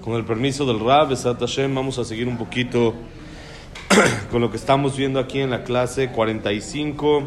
Con 0.00 0.14
el 0.14 0.24
permiso 0.24 0.64
del 0.64 0.78
Rab, 0.78 1.12
Hashem, 1.12 1.74
vamos 1.74 1.98
a 1.98 2.04
seguir 2.04 2.28
un 2.28 2.38
poquito 2.38 2.94
con 4.30 4.40
lo 4.40 4.52
que 4.52 4.56
estamos 4.56 4.96
viendo 4.96 5.18
aquí 5.18 5.40
en 5.40 5.50
la 5.50 5.64
clase 5.64 6.12
45 6.12 7.24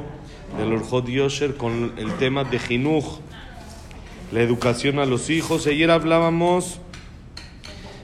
del 0.57 0.71
Orjot 0.71 1.09
Yosher 1.09 1.57
con 1.57 1.91
el 1.97 2.13
tema 2.13 2.45
de 2.45 2.59
Jinuj, 2.59 3.19
la 4.31 4.39
educación 4.39 4.99
a 4.99 5.05
los 5.05 5.29
hijos. 5.29 5.67
Ayer 5.67 5.91
hablábamos 5.91 6.79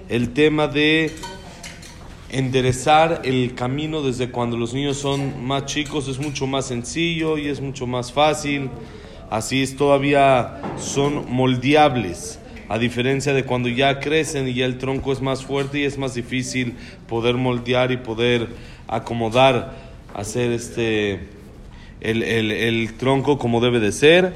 el 0.09 0.33
tema 0.33 0.67
de 0.67 1.13
enderezar 2.31 3.21
el 3.23 3.55
camino 3.55 4.01
desde 4.01 4.31
cuando 4.31 4.57
los 4.57 4.73
niños 4.73 4.97
son 4.97 5.45
más 5.45 5.63
chicos, 5.63 6.09
es 6.09 6.19
mucho 6.19 6.45
más 6.45 6.65
sencillo 6.65 7.37
y 7.37 7.47
es 7.47 7.61
mucho 7.61 7.87
más 7.87 8.11
fácil. 8.11 8.69
Así 9.29 9.63
es, 9.63 9.77
todavía 9.77 10.61
son 10.75 11.31
moldeables 11.31 12.39
a 12.68 12.78
diferencia 12.78 13.32
de 13.32 13.44
cuando 13.44 13.68
ya 13.68 13.98
crecen 14.00 14.48
y 14.48 14.54
ya 14.54 14.66
el 14.66 14.78
tronco 14.78 15.12
es 15.12 15.20
más 15.20 15.44
fuerte 15.44 15.80
y 15.80 15.84
es 15.84 15.98
más 15.98 16.14
difícil 16.14 16.74
poder 17.08 17.34
moldear 17.34 17.90
y 17.92 17.96
poder 17.96 18.48
acomodar, 18.86 19.76
hacer 20.14 20.52
este 20.52 21.20
el, 22.00 22.22
el, 22.22 22.50
el 22.52 22.94
tronco 22.94 23.38
como 23.38 23.60
debe 23.60 23.80
de 23.80 23.92
ser. 23.92 24.34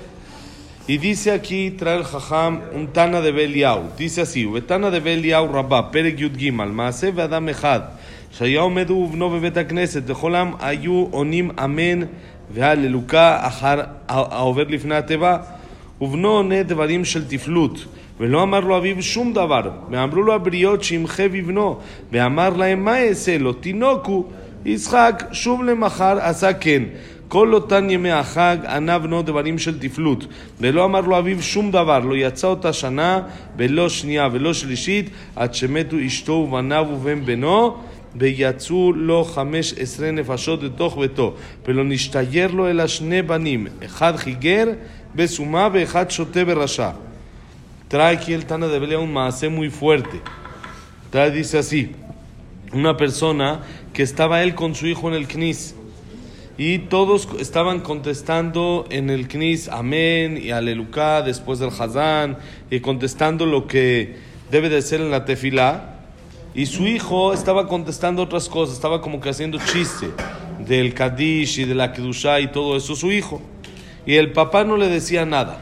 Y 0.87 0.98
dice 0.98 1.30
aquí, 1.30 1.71
trae 1.71 1.97
el 1.97 2.05
jajam, 2.05 2.61
un 2.75 2.89
Tana 2.89 3.23
de 3.23 3.33
Beliau. 3.33 3.93
Dice 3.97 4.21
así, 4.21 4.47
Tana 4.66 4.91
de 4.91 5.01
Beliau 5.01 5.51
Rabba, 5.51 5.91
Perek 5.91 6.19
Yud 6.19 6.37
Gimal, 6.37 6.73
Maase 6.73 7.09
Adam 7.09 7.48
Echad, 7.48 7.83
שהיה 8.39 8.61
עומד 8.61 8.91
ובנו 8.91 9.30
בבית 9.30 9.57
הכנסת, 9.57 10.11
לכולם 10.11 10.53
היו 10.61 11.07
עונים 11.11 11.51
אמן 11.65 12.01
והללוקה 12.51 13.39
אחר 13.41 13.80
העובר 14.09 14.65
לפני 14.69 14.95
התיבה, 14.95 15.39
ובנו 16.01 16.29
עונה 16.29 16.62
דברים 16.62 17.05
של 17.05 17.29
תפלות. 17.29 17.84
ולא 18.20 18.44
אמר 18.44 18.59
לו 18.59 18.78
אביו 18.78 19.04
שום 19.04 19.34
דבר, 19.34 19.70
ואמרו 19.91 20.22
לו 20.22 20.34
הבריות 20.34 20.84
שימחה 20.84 21.28
בבנו, 21.28 21.78
ואמר 22.12 22.50
להם 22.50 22.86
מה 22.86 23.04
אעשה 23.04 23.38
לו, 23.38 23.53
תינוק 23.53 24.06
הוא, 24.06 24.25
יצחק, 24.66 25.23
שוב 25.31 25.64
למחר 25.64 26.17
עשה 26.22 26.53
כן. 26.53 26.84
כל 27.28 27.53
אותן 27.53 27.90
ימי 27.90 28.12
החג 28.12 28.58
ענה 28.67 29.00
בנו 29.00 29.22
דברים 29.22 29.59
של 29.59 29.80
תפלות, 29.80 30.28
ולא 30.59 30.86
אמר 30.86 31.02
לו 31.02 31.20
אביו 31.20 31.42
שום 31.42 31.72
דבר, 31.72 32.00
לא 32.00 32.16
יצא 32.16 32.47
אותה 32.47 32.73
שנה, 32.73 33.22
ולא 33.58 33.90
שנייה 33.90 34.28
ולא 34.31 34.53
שלישית, 34.53 35.09
עד 35.36 35.53
שמתו 35.53 35.97
אשתו 36.06 36.31
ובניו 36.31 36.88
ובן 36.92 37.25
בנו, 37.25 37.78
ויצאו 38.16 38.94
לו 38.94 39.23
חמש 39.23 39.73
עשרה 39.80 40.12
נפשות 40.12 40.64
לתוך 40.64 40.97
ביתו, 40.97 41.34
ולא 41.67 41.84
נשתייר 41.84 42.52
לו 42.52 42.70
אלא 42.70 42.88
שני 42.88 43.22
בנים, 43.22 43.67
אחד 43.86 44.16
חיגר 44.16 44.66
בסומה 45.16 45.70
ואחד 45.73 46.12
שותה 46.12 46.45
ברשע. 46.45 46.90
Trae 47.90 48.16
aquí 48.16 48.34
el 48.34 48.45
Tana 48.45 48.68
de 48.68 48.80
Belea 48.80 49.00
un 49.00 49.12
maase 49.12 49.50
muy 49.50 49.70
fuerte. 49.70 50.22
Trae, 51.09 51.32
dice 51.32 51.58
así, 51.58 51.96
una 52.72 52.96
persona 52.96 53.62
que 53.94 54.04
estaba 54.04 54.44
él 54.44 54.54
con 54.56 54.76
su 54.76 54.88
hijo 54.88 55.09
en 55.09 55.16
el 55.16 55.28
Knis 55.28 55.76
y 56.56 56.78
todos 56.78 57.28
estaban 57.40 57.80
contestando 57.80 58.86
en 58.92 59.09
el 59.09 59.28
Knis 59.28 59.70
amén 59.70 60.40
y 60.42 60.52
alelucá 60.52 61.23
después 61.23 61.58
del 61.58 61.70
Hazán 61.70 62.38
y 62.70 62.80
contestando 62.80 63.48
lo 63.48 63.66
que 63.66 64.18
debe 64.52 64.70
de 64.70 64.84
ser 64.84 65.02
en 65.02 65.09
la 65.09 65.26
tefilá 65.26 65.96
y 66.53 66.68
su 66.68 66.86
hijo 66.86 67.34
estaba 67.34 67.68
contestando 67.68 68.22
otras 68.22 68.50
cosas, 68.50 68.76
estaba 68.76 69.02
como 69.02 69.20
que 69.20 69.30
haciendo 69.30 69.58
chiste 69.58 70.12
del 70.59 70.94
Kadish 70.94 71.59
y 71.59 71.66
de 71.66 71.74
la 71.74 71.92
Kedushá 71.92 72.40
y 72.40 72.52
todo 72.52 72.78
eso 72.78 72.96
su 72.96 73.12
hijo 73.12 73.42
y 74.06 74.16
el 74.16 74.31
papá 74.31 74.64
no 74.64 74.78
le 74.78 74.90
decía 74.90 75.26
nada. 75.26 75.59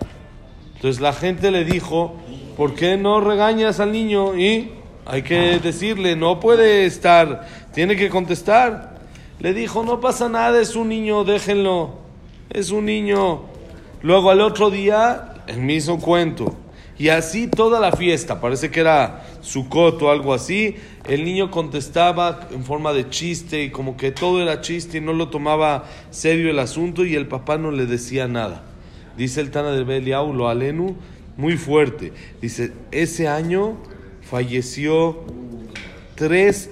Entonces 0.78 1.02
la 1.02 1.12
gente 1.12 1.50
le 1.50 1.66
dijo, 1.66 2.14
¿por 2.56 2.76
qué 2.76 2.98
no 2.98 3.20
regañas 3.20 3.80
al 3.80 3.92
niño? 3.92 4.38
Y 4.38 4.70
hay 5.08 5.24
que 5.24 5.58
decirle, 5.58 6.16
no 6.16 6.40
puede 6.40 6.86
estar, 6.86 7.48
tiene 7.74 7.96
que 7.96 8.10
contestar. 8.10 9.00
Le 9.40 9.56
dijo, 9.56 9.84
no 9.84 10.00
pasa 10.00 10.30
nada, 10.30 10.62
es 10.62 10.76
un 10.76 10.90
niño, 10.90 11.24
déjenlo, 11.24 11.96
es 12.52 12.70
un 12.70 12.86
niño. 12.86 13.42
Luego 14.04 14.30
al 14.30 14.40
otro 14.40 14.70
día, 14.70 15.34
el 15.48 15.62
mismo 15.62 16.00
cuento. 16.00 16.56
Y 17.00 17.10
así 17.10 17.48
toda 17.48 17.80
la 17.80 17.92
fiesta, 17.92 18.40
parece 18.40 18.70
que 18.70 18.80
era 18.80 19.26
su 19.42 19.70
coto 19.70 20.06
o 20.06 20.12
algo 20.12 20.32
así. 20.32 20.76
El 21.08 21.26
niño 21.26 21.50
contestaba 21.50 22.48
en 22.52 22.64
forma 22.64 22.94
de 22.94 23.10
chiste 23.10 23.64
y 23.64 23.72
como 23.72 23.98
que 23.98 24.12
todo 24.12 24.44
era 24.44 24.62
chiste 24.62 25.00
y 25.00 25.02
no 25.02 25.14
lo 25.14 25.30
tomaba 25.30 25.86
serio 26.12 26.52
el 26.52 26.60
asunto 26.60 27.04
y 27.04 27.16
el 27.16 27.28
papá 27.28 27.58
no 27.58 27.72
le 27.72 27.88
decía 27.88 28.28
nada. 28.28 28.64
Dice 29.18 29.42
el 29.42 29.50
Tana 29.50 29.72
del 29.72 29.86
Beliau, 29.86 30.32
lo 30.32 30.48
alenu, 30.48 30.96
muy 31.38 31.58
fuerte. 31.58 32.14
Dice, 32.40 32.72
ese 32.92 33.28
año 33.28 33.78
falleció 34.22 35.24
tres, 36.16 36.70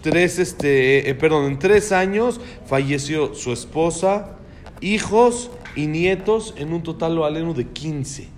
tres 0.00 0.38
este, 0.38 1.10
eh, 1.10 1.14
perdón, 1.14 1.52
en 1.52 1.58
tres 1.58 1.92
años 1.92 2.40
falleció 2.66 3.34
su 3.34 3.52
esposa, 3.52 4.38
hijos 4.80 5.50
y 5.76 5.86
nietos, 5.86 6.54
en 6.56 6.72
un 6.72 6.82
total 6.82 7.14
lo 7.14 7.26
alenu 7.26 7.52
de 7.52 7.66
15. 7.66 8.28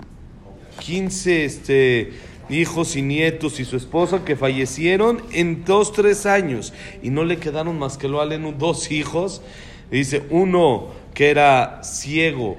15 0.80 1.44
este, 1.44 2.12
hijos 2.48 2.96
y 2.96 3.02
nietos 3.02 3.60
y 3.60 3.64
su 3.64 3.76
esposa 3.76 4.24
que 4.24 4.34
fallecieron 4.34 5.22
en 5.32 5.64
dos, 5.64 5.92
tres 5.92 6.26
años. 6.26 6.72
Y 7.04 7.10
no 7.10 7.22
le 7.24 7.38
quedaron 7.38 7.78
más 7.78 7.98
que 7.98 8.08
lo 8.08 8.20
alenu 8.20 8.52
dos 8.52 8.90
hijos. 8.90 9.42
Dice, 9.92 10.24
uno 10.30 10.88
que 11.14 11.30
era 11.30 11.80
ciego 11.84 12.56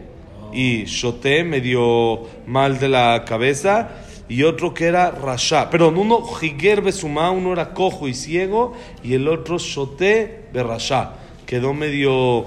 y 0.54 0.86
Shoté, 0.86 1.44
medio 1.44 2.24
mal 2.46 2.80
de 2.80 2.90
la 2.90 3.24
cabeza, 3.26 3.90
y 4.28 4.44
otro 4.44 4.74
que 4.74 4.86
era 4.86 5.12
Rasha. 5.12 5.70
Perdón, 5.70 5.98
uno 5.98 6.22
Jiger 6.24 6.82
Besumá, 6.82 7.32
uno 7.32 7.54
era 7.54 7.74
cojo 7.74 8.08
y 8.08 8.14
ciego, 8.14 8.74
y 9.04 9.14
el 9.14 9.28
otro 9.28 9.58
Shoté 9.58 10.46
Berrashá. 10.54 11.14
Quedó 11.46 11.74
medio. 11.74 12.46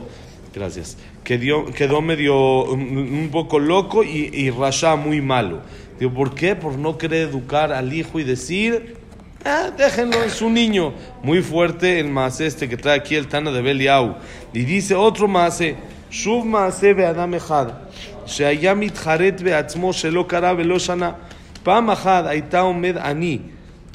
Gracias. 0.55 0.97
Quedó, 1.23 1.67
quedó 1.67 2.01
medio 2.01 2.65
un 2.65 3.29
poco 3.31 3.59
loco 3.59 4.03
y, 4.03 4.31
y 4.33 4.51
Rasha 4.51 4.97
muy 4.97 5.21
malo. 5.21 5.61
Digo, 5.99 6.15
¿por 6.15 6.35
qué? 6.35 6.57
Por 6.57 6.79
no 6.79 6.97
querer 6.97 7.29
educar 7.29 7.73
al 7.73 7.93
hijo 7.93 8.21
y 8.21 8.25
decir, 8.25 8.97
ah, 9.45 9.71
déjenlo, 9.77 10.23
es 10.23 10.41
un 10.41 10.55
niño. 10.55 10.93
Muy 11.23 11.43
fuerte 11.43 11.99
el 11.99 12.09
más 12.09 12.41
este 12.41 12.69
que 12.69 12.77
trae 12.77 12.97
aquí 12.97 13.15
el 13.15 13.29
Tana 13.29 13.51
de 13.51 13.63
Beliau. 13.63 14.17
Y 14.53 14.61
dice 14.61 14.95
otro 14.95 15.27
más, 15.27 15.61
Shuv 16.11 16.45
Maase 16.45 16.95
Beadam 16.95 17.35
Ejad. 17.35 17.73
שהיה 18.29 18.75
מתחרט 18.75 19.41
בעצמו 19.41 19.93
שלא 19.93 20.25
קרא 20.29 20.53
ולא 20.59 20.79
שנה. 20.79 21.11
פעם 21.63 21.91
אחת 21.91 22.27
הייתה 22.27 22.61
עומד 22.61 22.97
אני 22.97 23.39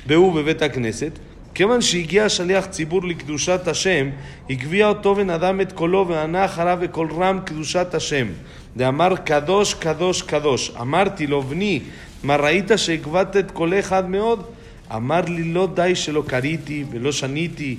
והוא 0.08 0.34
בבית 0.34 0.62
הכנסת, 0.62 1.20
כיוון 1.54 1.82
שהגיע 1.82 2.30
שליח 2.30 2.66
ציבור 2.66 3.04
לקדושת 3.04 3.68
השם, 3.68 4.10
הגביה 4.50 4.88
אותו 4.88 5.18
ונדם 5.18 5.62
את 5.62 5.72
קולו 5.72 6.08
וענה 6.08 6.46
אחריו 6.46 6.78
בקול 6.82 7.10
רם 7.12 7.40
קדושת 7.46 7.96
השם. 7.96 8.28
ואמר 8.76 9.16
קדוש, 9.16 9.74
קדוש, 9.74 10.22
קדוש. 10.22 10.72
אמרתי 10.82 11.28
לו, 11.28 11.42
בני, 11.42 11.80
מה 12.24 12.36
ראית 12.36 12.72
שהגבת 12.76 13.38
את 13.38 13.52
קולך 13.52 13.94
עד 13.94 14.10
מאוד? 14.10 14.44
אמר 14.96 15.22
לי, 15.28 15.44
לא 15.44 15.68
די 15.74 15.96
שלא 15.96 16.24
קריתי 16.28 16.84
ולא 16.92 17.12
שניתי. 17.12 17.78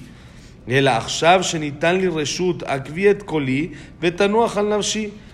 אלא 0.69 0.91
עכשיו 0.91 1.43
שניתן 1.43 1.97
לי 1.97 2.09
רשות, 2.09 2.62
עקבי 2.62 3.10
את 3.10 3.22
קולי 3.22 3.69
ותנוח 4.00 4.56
על 4.56 4.76
נפשי. 4.76 5.09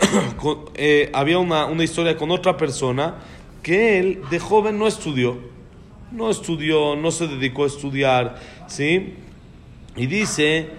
eh, 0.74 1.10
había 1.12 1.38
una, 1.38 1.66
una 1.66 1.84
historia 1.84 2.16
con 2.16 2.30
otra 2.30 2.56
persona 2.56 3.16
que 3.62 3.98
él 3.98 4.22
de 4.30 4.38
joven 4.38 4.78
no 4.78 4.86
estudió. 4.86 5.38
No 6.12 6.28
estudió, 6.28 6.96
no 6.96 7.10
se 7.12 7.28
dedicó 7.28 7.64
a 7.64 7.66
estudiar, 7.68 8.40
¿sí? 8.66 9.14
Y 9.96 10.06
dice 10.06 10.70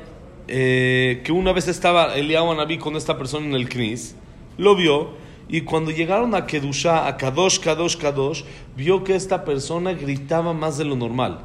eh, 0.48 1.22
que 1.24 1.32
una 1.32 1.54
vez 1.54 1.70
estaba 1.70 2.16
Eliau 2.16 2.52
Anabí 2.52 2.78
con 2.78 2.98
esta 2.98 3.18
persona 3.18 3.46
en 3.46 3.54
el 3.54 3.70
Knis, 3.70 4.16
lo 4.58 4.76
vio 4.76 5.12
y 5.48 5.62
cuando 5.62 5.92
llegaron 5.92 6.36
a 6.36 6.46
Kedusha, 6.46 7.08
a 7.08 7.16
Kadosh, 7.16 7.60
Kadosh, 7.60 7.98
Kadosh, 7.98 8.44
vio 8.76 9.04
que 9.04 9.16
esta 9.16 9.46
persona 9.46 9.94
gritaba 9.94 10.54
más 10.54 10.78
de 10.78 10.86
lo 10.86 10.96
normal, 10.96 11.40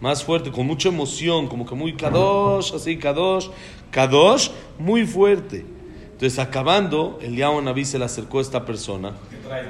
más 0.00 0.22
fuerte, 0.22 0.52
con 0.52 0.66
mucha 0.66 0.88
emoción, 0.88 1.48
como 1.48 1.66
que 1.66 1.74
muy 1.74 1.94
Kadosh, 1.94 2.74
así 2.74 2.96
Kadosh, 2.98 3.48
Kadosh, 3.90 4.50
muy 4.78 5.06
fuerte. 5.06 5.73
Entonces, 6.14 6.38
acabando, 6.38 7.18
el 7.22 7.36
Naví 7.36 7.84
se 7.84 7.98
le 7.98 8.04
acercó 8.04 8.38
a 8.38 8.42
esta 8.42 8.64
persona 8.64 9.14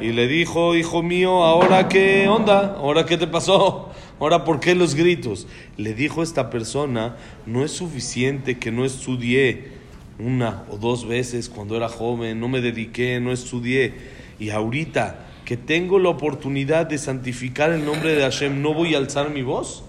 y 0.03 0.13
le 0.13 0.29
dijo, 0.29 0.77
hijo 0.77 1.03
mío, 1.03 1.43
¿ahora 1.43 1.89
qué 1.89 2.29
onda? 2.29 2.77
¿Ahora 2.77 3.07
qué 3.07 3.17
te 3.17 3.27
pasó? 3.27 3.91
¿Ahora 4.21 4.45
por 4.45 4.61
qué 4.61 4.75
los 4.75 4.95
gritos? 4.95 5.47
Le 5.79 5.95
dijo 5.95 6.23
esta 6.23 6.51
persona, 6.51 7.17
no 7.47 7.65
es 7.65 7.73
suficiente 7.73 8.59
que 8.59 8.71
no 8.71 8.85
estudié 8.85 9.73
una 10.19 10.65
o 10.71 10.77
dos 10.77 11.09
veces 11.09 11.49
cuando 11.49 11.79
era 11.79 11.89
joven, 11.89 12.39
no 12.39 12.49
me 12.49 12.61
dediqué, 12.61 13.21
no 13.21 13.33
estudié. 13.33 13.95
Y 14.39 14.51
ahorita 14.51 15.27
que 15.47 15.57
tengo 15.57 15.99
la 15.99 16.11
oportunidad 16.11 16.85
de 16.85 16.99
santificar 16.99 17.73
el 17.73 17.87
nombre 17.87 18.15
de 18.15 18.21
Hashem, 18.21 18.61
¿no 18.61 18.75
voy 18.75 18.95
a 18.95 18.99
alzar 18.99 19.31
mi 19.31 19.41
voz? 19.41 19.83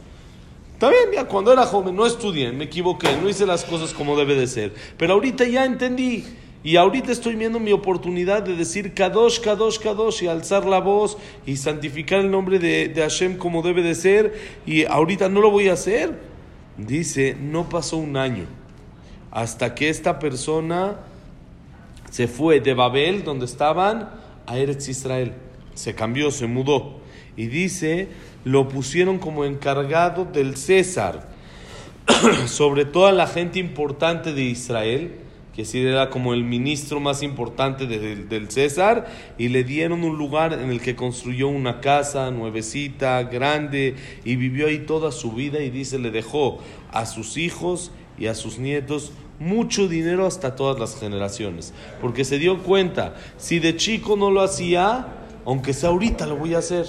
Está 0.72 0.90
bien, 0.90 1.12
ya 1.13 1.25
cuando 1.25 1.52
era 1.52 1.66
joven 1.66 1.98
no 1.98 2.06
estudié, 2.06 2.54
me 2.54 2.63
equivoqué, 2.63 3.10
no 3.22 3.28
hice 3.28 3.46
las 3.46 3.66
cosas 3.66 3.94
como 3.94 4.18
debe 4.18 4.36
de 4.36 4.48
ser. 4.48 4.74
Pero 4.98 5.16
ahorita 5.16 5.44
ya 5.44 5.66
entendí. 5.66 6.24
Y 6.65 6.75
ahorita 6.75 7.12
estoy 7.12 7.35
viendo 7.35 7.59
mi 7.59 7.71
oportunidad 7.71 8.44
de 8.44 8.56
decir 8.56 8.94
Kadosh, 8.95 9.39
Kadosh, 9.39 9.77
Kadosh 9.77 10.23
y 10.23 10.27
alzar 10.27 10.65
la 10.65 10.79
voz 10.79 11.15
y 11.45 11.57
santificar 11.57 12.19
el 12.19 12.31
nombre 12.31 12.59
de, 12.59 12.89
de 12.89 13.01
Hashem 13.01 13.38
como 13.38 13.62
debe 13.62 13.83
de 13.83 13.94
ser. 13.94 14.33
Y 14.65 14.83
ahorita 14.83 15.29
no 15.29 15.41
lo 15.41 15.51
voy 15.51 15.69
a 15.69 15.73
hacer. 15.73 16.19
Dice, 16.77 17.38
no 17.39 17.69
pasó 17.69 17.97
un 17.97 18.17
año 18.17 18.47
hasta 19.29 19.75
que 19.75 19.89
esta 19.89 20.17
persona 20.17 20.95
se 22.09 22.27
fue 22.27 22.62
de 22.62 22.73
Babel, 22.73 23.23
donde 23.23 23.45
estaban, 23.45 24.09
a 24.47 24.57
Eretz 24.57 24.88
Israel. 24.88 25.33
Se 25.73 25.94
cambió, 25.94 26.31
se 26.31 26.47
mudó. 26.47 27.01
Y 27.38 27.47
dice, 27.47 28.07
lo 28.44 28.69
pusieron 28.69 29.19
como 29.19 29.45
encargado 29.45 30.25
del 30.25 30.56
César 30.56 31.27
sobre 32.47 32.85
toda 32.85 33.11
la 33.11 33.27
gente 33.27 33.59
importante 33.59 34.33
de 34.33 34.44
Israel, 34.44 35.25
que 35.56 35.66
sí 35.66 35.80
era 35.80 36.10
como 36.10 36.34
el 36.34 36.44
ministro 36.44 37.00
más 37.00 37.24
importante 37.24 37.88
del 37.88 38.52
César, 38.52 39.07
y 39.38 39.48
le 39.48 39.63
dieron 39.63 40.04
un 40.04 40.18
lugar 40.18 40.54
en 40.54 40.69
el 40.69 40.81
que 40.81 40.96
construyó 40.96 41.48
una 41.48 41.80
casa 41.80 42.30
nuevecita, 42.31 43.24
grande, 43.24 43.96
y 44.25 44.36
vivió 44.36 44.68
ahí 44.68 44.80
toda 44.80 45.12
su 45.12 45.31
vida, 45.31 45.62
y 45.62 45.69
dice, 45.69 45.98
le 45.98 46.12
dejó 46.12 46.60
a 46.92 47.06
sus 47.06 47.38
hijos 47.38 47.92
y 48.18 48.28
a 48.28 48.36
sus 48.36 48.60
nietos 48.60 49.12
mucho 49.40 49.88
dinero 49.88 50.25
hasta 50.25 50.56
todas 50.56 50.80
las 50.80 51.00
generaciones, 51.00 51.74
porque 52.02 52.25
se 52.25 52.38
dio 52.38 52.62
cuenta, 52.63 53.16
si 53.38 53.60
de 53.60 53.75
chico 53.75 54.18
no 54.18 54.31
lo 54.31 54.42
hacía, 54.42 55.07
aunque 55.46 55.74
sea 55.74 55.90
ahorita 55.90 56.25
lo 56.25 56.36
voy 56.38 56.56
a 56.56 56.60
hacer. 56.60 56.86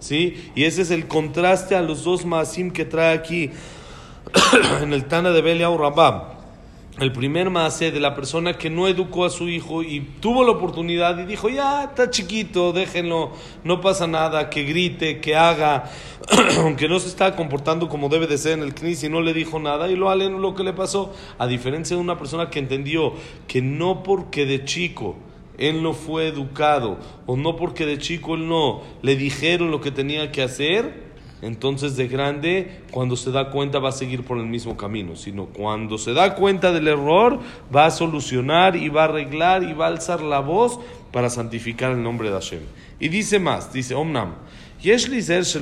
¿sí? 0.00 0.50
Y 0.54 0.64
ese 0.64 0.82
es 0.82 0.90
el 0.90 1.06
contraste 1.06 1.76
a 1.76 1.82
los 1.82 2.04
dos 2.04 2.24
maasim 2.24 2.70
que 2.70 2.84
trae 2.84 3.14
aquí 3.14 3.50
en 4.82 4.92
el 4.92 5.04
Tana 5.06 5.30
de 5.30 5.42
Belia 5.42 5.68
Rambam. 5.68 6.39
El 7.00 7.12
primer 7.12 7.48
maase 7.48 7.92
de 7.92 7.98
la 7.98 8.14
persona 8.14 8.58
que 8.58 8.68
no 8.68 8.86
educó 8.86 9.24
a 9.24 9.30
su 9.30 9.48
hijo 9.48 9.82
y 9.82 10.00
tuvo 10.20 10.44
la 10.44 10.50
oportunidad 10.50 11.18
y 11.18 11.24
dijo, 11.24 11.48
ya 11.48 11.84
está 11.84 12.10
chiquito, 12.10 12.74
déjenlo, 12.74 13.30
no 13.64 13.80
pasa 13.80 14.06
nada, 14.06 14.50
que 14.50 14.64
grite, 14.64 15.18
que 15.18 15.34
haga, 15.34 15.90
aunque 16.58 16.90
no 16.90 17.00
se 17.00 17.08
está 17.08 17.34
comportando 17.36 17.88
como 17.88 18.10
debe 18.10 18.26
de 18.26 18.36
ser 18.36 18.58
en 18.58 18.64
el 18.64 18.74
CNIS 18.74 19.04
y 19.04 19.08
no 19.08 19.22
le 19.22 19.32
dijo 19.32 19.58
nada 19.58 19.88
y 19.88 19.96
lo 19.96 20.10
aleno 20.10 20.38
lo 20.38 20.54
que 20.54 20.62
le 20.62 20.74
pasó, 20.74 21.14
a 21.38 21.46
diferencia 21.46 21.96
de 21.96 22.02
una 22.02 22.18
persona 22.18 22.50
que 22.50 22.58
entendió 22.58 23.14
que 23.48 23.62
no 23.62 24.02
porque 24.02 24.44
de 24.44 24.66
chico 24.66 25.16
él 25.56 25.82
no 25.82 25.94
fue 25.94 26.28
educado 26.28 26.98
o 27.24 27.34
no 27.34 27.56
porque 27.56 27.86
de 27.86 27.96
chico 27.96 28.34
él 28.34 28.46
no 28.46 28.82
le 29.00 29.16
dijeron 29.16 29.70
lo 29.70 29.80
que 29.80 29.90
tenía 29.90 30.30
que 30.32 30.42
hacer, 30.42 31.09
entonces 31.42 31.96
de 31.96 32.06
grande, 32.06 32.82
cuando 32.90 33.16
se 33.16 33.30
da 33.30 33.50
cuenta, 33.50 33.78
va 33.78 33.88
a 33.88 33.92
seguir 33.92 34.24
por 34.24 34.38
el 34.38 34.46
mismo 34.46 34.76
camino, 34.76 35.16
sino 35.16 35.46
cuando 35.46 35.96
se 35.96 36.12
da 36.12 36.34
cuenta 36.34 36.72
del 36.72 36.88
error, 36.88 37.38
va 37.74 37.86
a 37.86 37.90
solucionar 37.90 38.76
y 38.76 38.90
va 38.90 39.02
a 39.02 39.04
arreglar 39.06 39.62
y 39.62 39.72
va 39.72 39.86
a 39.86 39.88
alzar 39.88 40.20
la 40.20 40.40
voz 40.40 40.78
para 41.12 41.30
santificar 41.30 41.92
el 41.92 42.02
nombre 42.02 42.28
de 42.28 42.34
Hashem. 42.34 42.60
Y 42.98 43.08
dice 43.08 43.38
más, 43.38 43.72
dice 43.72 43.94
Omnam, 43.94 44.34
Entonces 44.82 45.56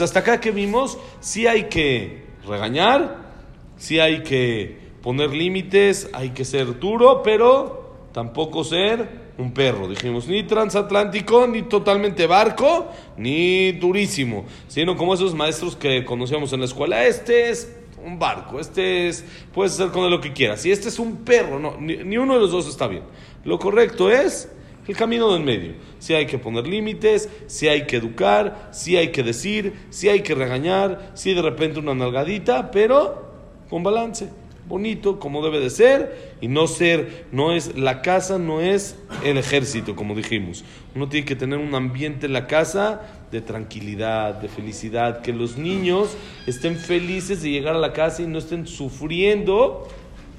hasta 0.00 0.20
acá 0.20 0.40
que 0.40 0.50
vimos, 0.50 0.98
si 1.20 1.46
hay 1.46 1.64
que 1.64 2.22
regañar, 2.46 3.28
si 3.76 4.00
hay 4.00 4.22
que 4.22 4.78
poner 5.02 5.30
límites, 5.30 6.08
hay 6.14 6.30
que 6.30 6.46
ser 6.46 6.78
duro, 6.78 7.22
pero 7.22 8.08
tampoco 8.12 8.64
ser 8.64 9.27
un 9.38 9.52
perro, 9.52 9.88
dijimos, 9.88 10.26
ni 10.26 10.42
transatlántico, 10.42 11.46
ni 11.46 11.62
totalmente 11.62 12.26
barco, 12.26 12.88
ni 13.16 13.72
durísimo, 13.72 14.44
sino 14.66 14.96
como 14.96 15.14
esos 15.14 15.32
maestros 15.32 15.76
que 15.76 16.04
conocíamos 16.04 16.52
en 16.52 16.60
la 16.60 16.66
escuela, 16.66 17.06
este 17.06 17.48
es 17.48 17.72
un 18.04 18.18
barco, 18.18 18.58
este 18.58 19.08
es, 19.08 19.24
puedes 19.54 19.74
hacer 19.74 19.90
con 19.90 20.04
él 20.04 20.10
lo 20.10 20.20
que 20.20 20.32
quieras, 20.32 20.66
y 20.66 20.72
este 20.72 20.88
es 20.88 20.98
un 20.98 21.18
perro, 21.18 21.60
no, 21.60 21.76
ni, 21.78 22.16
uno 22.16 22.34
de 22.34 22.40
los 22.40 22.50
dos 22.50 22.68
está 22.68 22.88
bien. 22.88 23.04
Lo 23.44 23.60
correcto 23.60 24.10
es 24.10 24.50
el 24.88 24.96
camino 24.96 25.32
del 25.32 25.44
medio. 25.44 25.74
Si 26.00 26.14
hay 26.14 26.26
que 26.26 26.38
poner 26.38 26.66
límites, 26.66 27.28
si 27.46 27.68
hay 27.68 27.86
que 27.86 27.96
educar, 27.96 28.70
si 28.72 28.96
hay 28.96 29.12
que 29.12 29.22
decir, 29.22 29.74
si 29.90 30.08
hay 30.08 30.22
que 30.22 30.34
regañar, 30.34 31.12
si 31.14 31.32
de 31.34 31.42
repente 31.42 31.78
una 31.78 31.94
nalgadita, 31.94 32.72
pero 32.72 33.28
con 33.70 33.84
balance 33.84 34.30
bonito 34.68 35.18
como 35.18 35.42
debe 35.42 35.60
de 35.60 35.70
ser 35.70 36.36
y 36.40 36.48
no 36.48 36.66
ser, 36.66 37.26
no 37.32 37.52
es, 37.52 37.76
la 37.76 38.02
casa 38.02 38.38
no 38.38 38.60
es 38.60 38.96
el 39.24 39.38
ejército, 39.38 39.96
como 39.96 40.14
dijimos. 40.14 40.64
Uno 40.94 41.08
tiene 41.08 41.26
que 41.26 41.36
tener 41.36 41.58
un 41.58 41.74
ambiente 41.74 42.26
en 42.26 42.34
la 42.34 42.46
casa 42.46 43.00
de 43.32 43.40
tranquilidad, 43.40 44.34
de 44.34 44.48
felicidad, 44.48 45.22
que 45.22 45.32
los 45.32 45.56
niños 45.56 46.16
estén 46.46 46.76
felices 46.76 47.42
de 47.42 47.50
llegar 47.50 47.74
a 47.74 47.78
la 47.78 47.92
casa 47.92 48.22
y 48.22 48.26
no 48.26 48.38
estén 48.38 48.66
sufriendo 48.66 49.88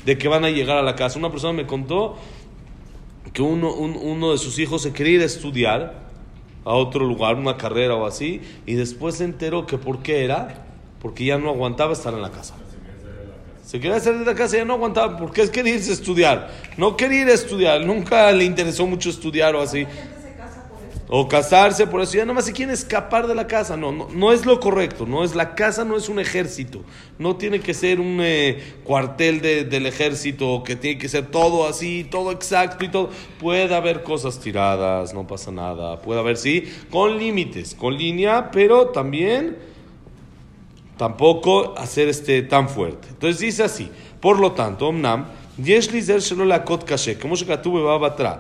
de 0.06 0.18
que 0.18 0.28
van 0.28 0.46
a 0.46 0.50
llegar 0.50 0.78
a 0.78 0.84
la 0.84 0.96
casa. 0.96 1.20
Una 1.20 1.32
persona 1.32 1.54
me 1.54 1.66
contó 1.66 2.18
que 3.34 3.42
uno, 3.42 3.74
uno 3.74 4.32
de 4.32 4.38
sus 4.38 4.60
hijos 4.60 4.82
se 4.82 4.94
quería 4.94 5.16
ir 5.16 5.22
a 5.22 5.26
estudiar 5.26 6.10
a 6.66 6.74
otro 6.74 7.06
lugar, 7.06 7.36
una 7.36 7.58
carrera 7.58 7.96
o 7.96 8.06
así, 8.06 8.42
y 8.66 8.76
después 8.76 9.16
se 9.16 9.24
enteró 9.24 9.66
que 9.66 9.78
por 9.78 10.02
qué 10.04 10.24
era, 10.24 10.66
porque 11.02 11.26
ya 11.26 11.38
no 11.38 11.50
aguantaba 11.50 11.94
estar 11.94 12.14
en 12.14 12.22
la 12.22 12.32
casa. 12.32 12.56
Se 13.70 13.80
quería 13.80 14.00
salir 14.00 14.22
de 14.22 14.26
la 14.26 14.34
casa 14.34 14.56
y 14.56 14.60
ya 14.62 14.66
no 14.66 14.74
aguantaba 14.74 15.16
porque 15.16 15.44
es 15.44 15.52
quería 15.52 15.76
estudiar. 15.76 16.50
No 16.76 16.98
quería 16.98 17.32
estudiar, 17.32 17.86
nunca 17.86 18.32
le 18.32 18.44
interesó 18.44 18.88
mucho 18.88 19.12
estudiar 19.12 19.56
o 19.56 19.62
así. 19.62 19.86
O 21.08 21.28
casarse, 21.28 21.86
por 21.86 22.02
eso 22.02 22.18
ya 22.18 22.26
nomás 22.26 22.46
se 22.46 22.54
quiere 22.54 22.74
escapar 22.74 23.28
de 23.28 23.36
la 23.36 23.46
casa. 23.46 23.78
No, 23.78 23.92
no, 23.92 24.08
no, 24.12 24.34
es 24.34 24.44
lo 24.48 24.60
correcto. 24.60 25.06
No 25.06 25.24
es 25.24 25.36
la 25.36 25.54
casa, 25.54 25.86
no 25.86 25.96
es 25.96 26.10
un 26.10 26.20
ejército. 26.20 26.82
No 27.20 27.36
tiene 27.36 27.60
que 27.60 27.76
ser 27.76 28.00
un 28.00 28.18
eh, 28.22 28.60
cuartel 28.84 29.40
del 29.40 29.86
ejército 29.86 30.64
que 30.66 30.76
tiene 30.76 30.98
que 30.98 31.08
ser 31.08 31.28
todo 31.28 31.68
así, 31.68 32.08
todo 32.10 32.32
exacto 32.32 32.84
y 32.84 32.90
todo. 32.90 33.12
Puede 33.40 33.76
haber 33.76 34.02
cosas 34.02 34.40
tiradas, 34.40 35.14
no 35.14 35.28
pasa 35.28 35.52
nada. 35.52 36.02
Puede 36.02 36.22
haber, 36.22 36.38
sí, 36.38 36.64
con 36.90 37.20
límites, 37.20 37.76
con 37.76 37.96
línea, 37.96 38.50
pero 38.50 38.88
también 38.88 39.69
tampoco 40.99 41.75
hacer 41.77 42.09
este 42.09 42.43
tan 42.43 42.69
fuerte. 42.69 43.09
Entonces 43.09 43.39
dice 43.41 43.63
así, 43.65 43.89
por 44.21 44.39
lo 44.39 44.53
tanto, 44.53 44.89
Omnam, 44.89 45.25
יש 45.59 45.91
לי 45.91 46.03
זר 46.03 46.19
שלא 46.19 46.47
להכות 46.47 46.85
קשה, 46.85 47.15
כמו 47.15 47.37
שכתוב 47.37 47.79
בבבא 47.79 48.09
בתרא, 48.09 48.33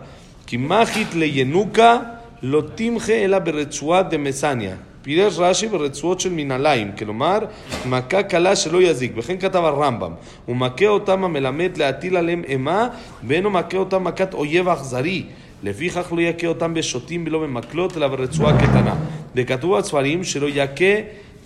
כי 0.46 0.56
מחית 0.56 1.14
לינוקה 1.14 1.98
לא 2.42 2.62
תמחה 2.74 3.12
אלא 3.12 3.38
ברצועה 3.38 4.02
דמסניה. 4.02 4.76
פירש 5.02 5.38
רש"י 5.38 5.68
ברצועות 5.68 6.20
של 6.20 6.32
מנהליים, 6.32 6.90
כלומר, 6.98 7.38
מכה 7.86 8.22
קלה 8.22 8.56
שלא 8.56 8.82
יזיק, 8.82 9.12
וכן 9.16 9.36
כתב 9.38 9.64
הרמב"ם, 9.64 10.12
הוא 10.46 10.56
מכה 10.56 10.86
אותם 10.86 11.24
המלמד 11.24 11.76
להטיל 11.76 12.16
עליהם 12.16 12.42
אימה, 12.44 12.88
ואינו 13.26 13.50
מכה 13.50 13.76
אותם 13.76 14.04
מכת 14.04 14.34
אויב 14.34 14.68
אכזרי. 14.68 15.24
לפיכך 15.62 16.12
לא 16.12 16.20
יכה 16.20 16.46
אותם 16.46 16.74
בשוטים 16.74 17.24
ולא 17.26 17.38
במקלות, 17.38 17.96
אלא 17.96 18.08
ברצועה 18.08 18.58
קטנה. 18.58 18.94
וכתוב 19.34 19.74
הספרים 19.74 20.24
שלא 20.24 20.46
יכה 20.48 20.94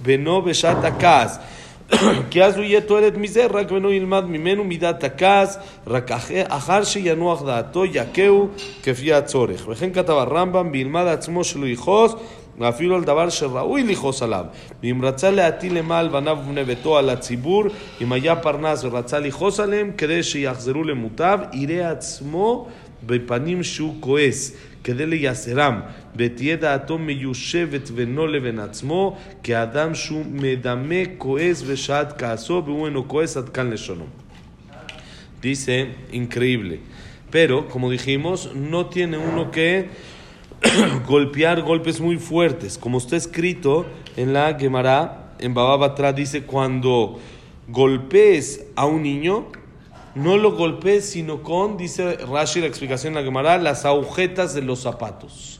בנו 0.02 0.42
בשעת 0.42 0.84
הכעס. 0.84 1.38
כי 2.30 2.44
אז 2.44 2.56
הוא 2.56 2.64
יהיה 2.64 2.80
תועלת 2.80 3.16
מזה, 3.16 3.46
רק 3.46 3.70
בנו 3.70 3.92
ילמד 3.92 4.24
ממנו 4.24 4.64
מידת 4.64 5.04
הכעס, 5.04 5.58
רק 5.86 6.10
אחר 6.48 6.84
שינוח 6.84 7.42
דעתו 7.42 7.84
יכהו 7.84 8.48
כפי 8.82 9.12
הצורך. 9.12 9.68
וכן 9.68 9.92
כתב 9.92 10.12
הרמב"ם, 10.12 10.68
וילמד 10.72 11.06
עצמו 11.06 11.44
שלא 11.44 11.66
יכעוס, 11.66 12.14
ואפילו 12.58 12.94
על 12.94 13.04
דבר 13.04 13.28
שראוי 13.28 13.82
לכעוס 13.82 14.22
עליו. 14.22 14.44
ואם 14.82 15.00
רצה 15.02 15.30
להטיל 15.30 15.76
אימה 15.76 15.98
על 15.98 16.08
בניו 16.08 16.38
ובני 16.40 16.64
ביתו 16.64 16.98
על 16.98 17.10
הציבור, 17.10 17.64
אם 18.00 18.12
היה 18.12 18.36
פרנס 18.36 18.84
ורצה 18.84 19.18
לכעוס 19.18 19.60
עליהם, 19.60 19.90
כדי 19.98 20.22
שיחזרו 20.22 20.84
למוטב, 20.84 21.38
יראה 21.52 21.90
עצמו 21.90 22.66
בפנים 23.06 23.62
שהוא 23.62 23.96
כועס. 24.00 24.56
כדי 24.84 25.06
לייסרם, 25.06 25.80
ותהיה 26.16 26.56
דעתו 26.56 26.98
מיושבת 26.98 27.90
ונו 27.94 28.26
לבן 28.26 28.58
עצמו, 28.58 29.16
כאדם 29.42 29.94
שהוא 29.94 30.24
מדמה, 30.32 30.94
כועס 31.18 31.62
ושעת 31.66 32.18
כעסו, 32.18 32.62
והוא 32.64 32.86
אינו 32.86 33.08
כועס 33.08 33.36
עד 33.36 33.48
כאן 33.48 33.70
לשונו. 33.70 34.04
Dice, 35.42 35.88
increíble. 36.10 36.80
Pero, 37.30 37.68
como 37.68 37.90
dijimos, 37.90 38.50
no 38.54 38.86
tiene 38.86 39.18
uno 39.18 39.52
que 39.52 39.88
golpear 41.06 41.62
golpes 41.62 42.00
muy 42.00 42.16
fuertes. 42.16 42.76
Como 42.76 42.98
está 42.98 43.16
escrito 43.16 43.86
en 44.16 44.32
la 44.32 44.56
Gemara, 44.58 45.34
en 45.38 45.54
Baba 45.54 45.76
Batra, 45.76 46.12
dice, 46.12 46.42
cuando 46.42 47.20
golpees 47.68 48.64
a 48.74 48.86
un 48.86 49.02
niño, 49.02 49.46
no 50.15 50.37
lo 50.37 50.55
golpees 50.55 51.09
sino 51.09 51.41
con, 51.41 51.77
dice 51.77 52.17
Rashi 52.17 52.61
la 52.61 52.67
explicación 52.67 53.13
en 53.13 53.19
la 53.19 53.25
Gemara, 53.25 53.57
las 53.57 53.85
agujetas 53.85 54.53
de 54.53 54.61
los 54.61 54.81
zapatos. 54.81 55.59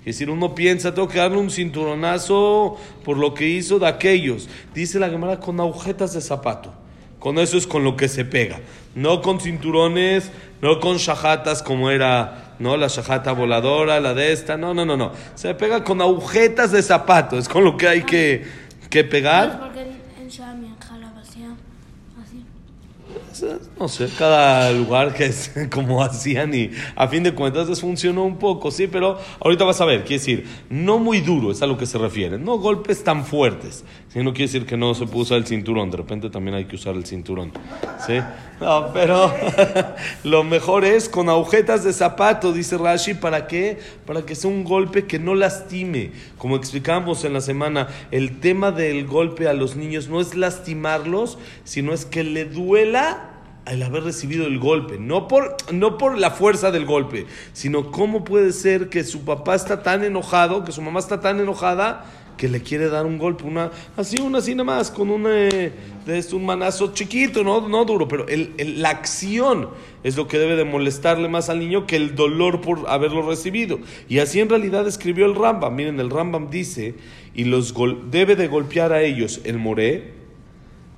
Es 0.00 0.06
decir, 0.06 0.30
uno 0.30 0.54
piensa, 0.54 0.94
tengo 0.94 1.08
que 1.08 1.18
darle 1.18 1.38
un 1.38 1.50
cinturonazo 1.50 2.76
por 3.04 3.18
lo 3.18 3.34
que 3.34 3.46
hizo 3.46 3.78
de 3.78 3.86
aquellos. 3.86 4.48
Dice 4.74 4.98
la 4.98 5.10
Gemara 5.10 5.40
con 5.40 5.60
agujetas 5.60 6.14
de 6.14 6.22
zapato. 6.22 6.72
Con 7.18 7.38
eso 7.38 7.58
es 7.58 7.66
con 7.66 7.84
lo 7.84 7.96
que 7.96 8.08
se 8.08 8.24
pega. 8.24 8.60
No 8.94 9.20
con 9.20 9.40
cinturones, 9.40 10.32
no 10.62 10.80
con 10.80 10.96
shahatas 10.96 11.62
como 11.62 11.90
era, 11.90 12.54
¿no? 12.58 12.78
La 12.78 12.86
shahata 12.86 13.32
voladora, 13.32 14.00
la 14.00 14.14
de 14.14 14.32
esta. 14.32 14.56
No, 14.56 14.72
no, 14.72 14.86
no, 14.86 14.96
no. 14.96 15.12
Se 15.34 15.54
pega 15.54 15.84
con 15.84 16.00
agujetas 16.00 16.72
de 16.72 16.82
zapato. 16.82 17.36
Es 17.36 17.46
con 17.46 17.62
lo 17.62 17.76
que 17.76 17.88
hay 17.88 18.04
que, 18.04 18.44
que 18.88 19.04
pegar. 19.04 19.60
Porque 19.60 19.82
en 19.82 20.64
en. 20.64 20.69
No 23.78 23.88
sé, 23.88 24.08
cada 24.18 24.72
lugar 24.72 25.14
que 25.14 25.26
es 25.26 25.52
como 25.70 26.02
hacían 26.02 26.54
y 26.54 26.70
a 26.96 27.08
fin 27.08 27.22
de 27.22 27.34
cuentas 27.34 27.68
les 27.68 27.80
funcionó 27.80 28.24
un 28.24 28.38
poco, 28.38 28.70
sí, 28.70 28.86
pero 28.86 29.18
ahorita 29.40 29.64
vas 29.64 29.80
a 29.80 29.84
ver, 29.84 30.00
quiere 30.00 30.18
decir, 30.18 30.46
no 30.68 30.98
muy 30.98 31.20
duro, 31.20 31.50
es 31.50 31.62
a 31.62 31.66
lo 31.66 31.78
que 31.78 31.86
se 31.86 31.98
refiere, 31.98 32.38
no 32.38 32.58
golpes 32.58 33.04
tan 33.04 33.24
fuertes, 33.24 33.84
si 34.08 34.18
no 34.22 34.32
quiere 34.32 34.46
decir 34.46 34.66
que 34.66 34.76
no 34.76 34.94
se 34.94 35.04
usar 35.04 35.38
el 35.38 35.46
cinturón, 35.46 35.90
de 35.90 35.98
repente 35.98 36.30
también 36.30 36.54
hay 36.56 36.64
que 36.64 36.76
usar 36.76 36.94
el 36.94 37.04
cinturón, 37.04 37.52
¿sí? 38.06 38.20
No, 38.60 38.92
pero 38.92 39.32
lo 40.24 40.44
mejor 40.44 40.84
es 40.84 41.08
con 41.08 41.28
agujetas 41.28 41.84
de 41.84 41.92
zapato, 41.92 42.52
dice 42.52 42.76
Rashi, 42.76 43.14
¿para 43.14 43.46
qué? 43.46 43.78
Para 44.06 44.22
que 44.22 44.34
sea 44.34 44.50
un 44.50 44.64
golpe 44.64 45.06
que 45.06 45.18
no 45.18 45.34
lastime, 45.34 46.12
como 46.38 46.56
explicamos 46.56 47.24
en 47.24 47.32
la 47.32 47.40
semana, 47.40 47.88
el 48.10 48.40
tema 48.40 48.70
del 48.70 49.06
golpe 49.06 49.48
a 49.48 49.54
los 49.54 49.76
niños 49.76 50.08
no 50.08 50.20
es 50.20 50.34
lastimarlos, 50.34 51.38
sino 51.64 51.92
es 51.92 52.04
que 52.04 52.24
le 52.24 52.44
duela 52.44 53.29
al 53.66 53.82
haber 53.82 54.04
recibido 54.04 54.46
el 54.46 54.58
golpe, 54.58 54.98
no 54.98 55.28
por, 55.28 55.56
no 55.72 55.98
por 55.98 56.18
la 56.18 56.30
fuerza 56.30 56.70
del 56.70 56.86
golpe, 56.86 57.26
sino 57.52 57.90
cómo 57.90 58.24
puede 58.24 58.52
ser 58.52 58.88
que 58.88 59.04
su 59.04 59.24
papá 59.24 59.54
está 59.54 59.82
tan 59.82 60.02
enojado, 60.02 60.64
que 60.64 60.72
su 60.72 60.82
mamá 60.82 60.98
está 61.00 61.20
tan 61.20 61.38
enojada, 61.40 62.04
que 62.36 62.48
le 62.48 62.62
quiere 62.62 62.88
dar 62.88 63.04
un 63.04 63.18
golpe, 63.18 63.44
una, 63.44 63.70
así, 63.98 64.18
una 64.18 64.38
así 64.38 64.54
nada 64.54 64.64
más, 64.64 64.90
con 64.90 65.10
un, 65.10 65.26
eh, 65.28 65.72
un 66.32 66.46
manazo 66.46 66.94
chiquito, 66.94 67.44
no, 67.44 67.68
no 67.68 67.84
duro, 67.84 68.08
pero 68.08 68.26
el- 68.28 68.54
el- 68.56 68.80
la 68.80 68.88
acción 68.88 69.68
es 70.02 70.16
lo 70.16 70.26
que 70.26 70.38
debe 70.38 70.56
de 70.56 70.64
molestarle 70.64 71.28
más 71.28 71.50
al 71.50 71.58
niño 71.58 71.86
que 71.86 71.96
el 71.96 72.14
dolor 72.14 72.62
por 72.62 72.88
haberlo 72.88 73.20
recibido. 73.28 73.78
Y 74.08 74.20
así 74.20 74.40
en 74.40 74.48
realidad 74.48 74.88
escribió 74.88 75.26
el 75.26 75.34
Rambam. 75.34 75.74
Miren, 75.76 76.00
el 76.00 76.08
Rambam 76.08 76.48
dice, 76.48 76.94
y 77.34 77.44
los 77.44 77.74
gol- 77.74 78.10
debe 78.10 78.36
de 78.36 78.48
golpear 78.48 78.94
a 78.94 79.02
ellos 79.02 79.42
el 79.44 79.58
moré, 79.58 80.14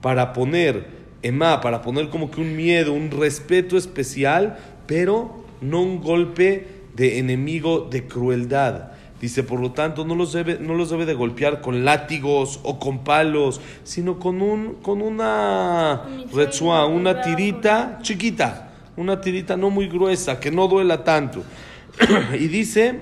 para 0.01 0.33
poner, 0.33 1.02
Emma, 1.23 1.61
para 1.61 1.83
poner 1.83 2.09
como 2.09 2.31
que 2.31 2.41
un 2.41 2.57
miedo, 2.57 2.93
un 2.93 3.11
respeto 3.11 3.77
especial, 3.77 4.59
pero 4.87 5.45
no 5.61 5.81
un 5.81 6.01
golpe 6.01 6.67
de 6.95 7.19
enemigo 7.19 7.89
de 7.91 8.07
crueldad. 8.07 8.93
Dice, 9.21 9.45
por 9.45 9.61
lo 9.61 9.71
tanto, 9.71 10.05
no 10.05 10.17
los 10.17 10.33
debe, 10.33 10.59
no 10.59 10.75
los 10.75 10.91
debe 10.91 11.07
de 11.07 11.15
golpear 11.15 11.61
con 11.61 11.85
látigos 11.85 12.59
o 12.65 12.81
con 12.81 13.05
palos, 13.05 13.61
sino 13.85 14.19
con, 14.19 14.43
un, 14.43 14.75
con 14.83 15.01
una 15.01 16.03
instrumento 16.09 16.87
una 16.87 17.23
tirita 17.23 18.01
chiquita, 18.03 18.73
una 18.97 19.21
tirita 19.21 19.57
no 19.57 19.71
muy 19.71 19.87
gruesa, 19.87 20.41
que 20.41 20.51
no 20.51 20.67
duela 20.67 21.05
tanto. 21.05 21.45
y 22.35 22.49
dice 22.49 23.01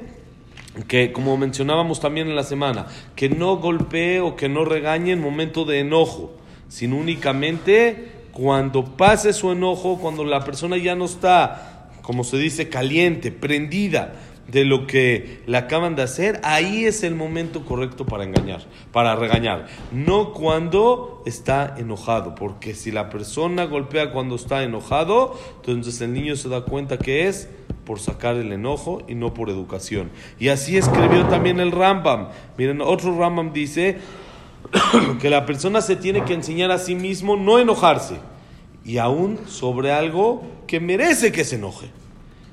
que 0.88 1.10
como 1.10 1.38
mencionábamos 1.38 2.00
también 2.00 2.28
en 2.28 2.36
la 2.36 2.44
semana, 2.44 2.86
que 3.16 3.30
no 3.30 3.56
golpee 3.56 4.20
o 4.20 4.36
que 4.36 4.50
no 4.50 4.66
regañe 4.66 5.12
en 5.12 5.22
momento 5.22 5.64
de 5.64 5.80
enojo, 5.80 6.34
sino 6.70 6.96
únicamente 6.96 8.12
cuando 8.32 8.96
pase 8.96 9.32
su 9.32 9.50
enojo, 9.50 9.98
cuando 9.98 10.24
la 10.24 10.44
persona 10.44 10.78
ya 10.78 10.94
no 10.94 11.04
está, 11.04 11.90
como 12.00 12.24
se 12.24 12.38
dice, 12.38 12.70
caliente, 12.70 13.32
prendida 13.32 14.14
de 14.46 14.64
lo 14.64 14.86
que 14.86 15.42
le 15.46 15.56
acaban 15.56 15.94
de 15.94 16.02
hacer, 16.02 16.40
ahí 16.42 16.84
es 16.84 17.02
el 17.02 17.14
momento 17.14 17.64
correcto 17.64 18.06
para 18.06 18.24
engañar, 18.24 18.62
para 18.92 19.14
regañar, 19.14 19.66
no 19.92 20.32
cuando 20.32 21.22
está 21.26 21.74
enojado, 21.76 22.34
porque 22.34 22.74
si 22.74 22.90
la 22.90 23.10
persona 23.10 23.64
golpea 23.64 24.12
cuando 24.12 24.36
está 24.36 24.62
enojado, 24.62 25.38
entonces 25.56 26.00
el 26.00 26.12
niño 26.12 26.36
se 26.36 26.48
da 26.48 26.62
cuenta 26.62 26.98
que 26.98 27.28
es 27.28 27.48
por 27.84 27.98
sacar 27.98 28.36
el 28.36 28.52
enojo 28.52 29.02
y 29.08 29.14
no 29.16 29.34
por 29.34 29.50
educación. 29.50 30.10
Y 30.38 30.48
así 30.48 30.76
escribió 30.76 31.26
también 31.26 31.58
el 31.60 31.72
Rambam. 31.72 32.28
Miren, 32.56 32.80
otro 32.80 33.18
Rambam 33.18 33.52
dice 33.52 33.98
que 35.20 35.30
la 35.30 35.46
persona 35.46 35.80
se 35.80 35.96
tiene 35.96 36.24
que 36.24 36.34
enseñar 36.34 36.70
a 36.70 36.78
sí 36.78 36.94
mismo 36.94 37.36
no 37.36 37.58
enojarse 37.58 38.16
y 38.84 38.98
aún 38.98 39.38
sobre 39.46 39.92
algo 39.92 40.42
que 40.66 40.80
merece 40.80 41.32
que 41.32 41.44
se 41.44 41.56
enoje. 41.56 41.90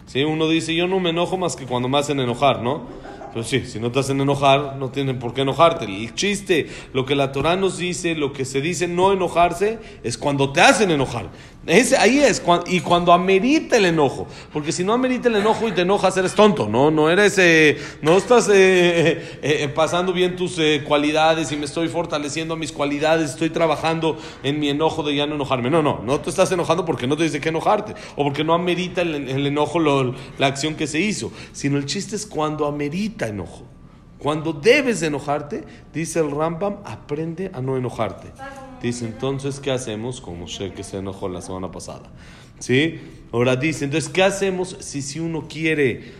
¿Sí? 0.06 0.24
Uno 0.24 0.48
dice, 0.48 0.74
yo 0.74 0.88
no 0.88 1.00
me 1.00 1.10
enojo 1.10 1.38
más 1.38 1.56
que 1.56 1.66
cuando 1.66 1.90
me 1.90 1.98
hacen 1.98 2.20
enojar, 2.20 2.62
¿no? 2.62 2.86
Pero 3.34 3.44
sí, 3.44 3.66
si 3.66 3.80
no 3.80 3.92
te 3.92 4.00
hacen 4.00 4.20
enojar, 4.22 4.78
no 4.78 4.90
tienen 4.90 5.20
por 5.20 5.34
qué 5.34 5.42
enojarte. 5.42 5.86
El 5.86 6.16
chiste, 6.16 6.70
lo 6.94 7.06
que 7.06 7.16
la 7.16 7.32
Torah 7.32 7.56
nos 7.56 7.78
dice, 7.78 8.16
lo 8.16 8.32
que 8.34 8.46
se 8.46 8.62
dice 8.62 8.88
no 8.88 9.12
enojarse, 9.12 9.80
es 10.04 10.18
cuando 10.18 10.54
te 10.54 10.62
hacen 10.62 10.92
enojar. 10.92 11.30
Ese, 11.68 11.98
ahí 11.98 12.20
es, 12.20 12.42
y 12.68 12.80
cuando 12.80 13.12
amerita 13.12 13.76
el 13.76 13.86
enojo. 13.86 14.26
Porque 14.54 14.72
si 14.72 14.86
no 14.86 14.94
amerita 14.94 15.28
el 15.28 15.36
enojo 15.36 15.68
y 15.68 15.74
te 15.74 15.82
enojas, 15.82 16.16
eres 16.16 16.34
tonto, 16.34 16.70
¿no? 16.70 16.90
No 16.92 17.10
eres, 17.10 17.38
eh, 17.38 17.78
no 18.02 18.16
estás 18.16 18.48
eh, 18.48 18.54
eh, 18.54 19.40
eh, 19.42 19.68
pasando 19.76 20.14
bien 20.14 20.38
tus 20.38 20.58
cualidades 20.88 21.52
y 21.52 21.58
me 21.58 21.66
estoy 21.66 21.90
fortaleciendo 21.90 22.56
mis 22.56 22.72
cualidades, 22.72 23.32
estoy 23.32 23.50
trabajando 23.50 24.18
en 24.44 24.60
mi 24.60 24.70
enojo 24.70 25.04
de 25.04 25.16
ya 25.16 25.28
no 25.28 25.36
enojarme. 25.36 25.70
No, 25.70 25.84
no, 25.84 26.02
no 26.04 26.22
te 26.22 26.30
estás 26.30 26.50
enojando 26.54 26.86
porque 26.86 27.06
no 27.06 27.18
te 27.18 27.24
dice 27.24 27.42
que 27.42 27.50
enojarte, 27.50 27.96
o 28.16 28.24
porque 28.24 28.46
no 28.46 28.54
amerita 28.54 29.02
el, 29.02 29.28
el 29.28 29.46
enojo 29.46 29.80
la 29.80 30.48
acción 30.48 30.76
que 30.76 30.88
se 30.88 31.02
hizo, 31.02 31.34
sino 31.52 31.78
el 31.78 31.86
chiste 31.86 32.16
es 32.16 32.26
cuando 32.26 32.66
amerita 32.66 33.28
enojo. 33.28 33.66
Cuando 34.20 34.54
debes 34.54 35.02
de 35.02 35.08
enojarte, 35.08 35.64
dice 35.94 36.20
el 36.20 36.32
Rambam, 36.32 36.78
aprende 36.86 37.52
a 37.54 37.62
no 37.62 37.78
enojarte. 37.78 38.32
Dice, 38.82 39.06
entonces, 39.06 39.60
¿qué 39.60 39.72
hacemos? 39.72 40.22
Como 40.22 40.48
sé 40.48 40.72
que 40.72 40.84
se 40.84 40.98
enojó 40.98 41.30
la 41.30 41.42
semana 41.42 41.72
pasada. 41.72 42.10
¿Sí? 42.60 43.00
Ahora 43.32 43.56
dice, 43.56 43.86
entonces, 43.86 44.10
¿qué 44.10 44.24
hacemos 44.24 44.78
si, 44.80 45.02
si 45.02 45.20
uno 45.20 45.48
quiere 45.48 46.14